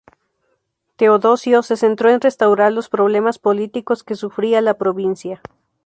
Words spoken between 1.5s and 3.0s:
se centró en restaurar los